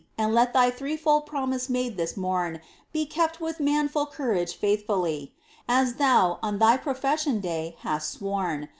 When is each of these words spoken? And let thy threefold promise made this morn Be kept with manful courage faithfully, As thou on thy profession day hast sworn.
And 0.17 0.33
let 0.33 0.51
thy 0.53 0.71
threefold 0.71 1.27
promise 1.27 1.69
made 1.69 1.95
this 1.95 2.17
morn 2.17 2.59
Be 2.91 3.05
kept 3.05 3.39
with 3.39 3.59
manful 3.59 4.07
courage 4.07 4.55
faithfully, 4.55 5.35
As 5.69 5.97
thou 5.97 6.39
on 6.41 6.57
thy 6.57 6.75
profession 6.77 7.39
day 7.39 7.75
hast 7.81 8.09
sworn. 8.13 8.69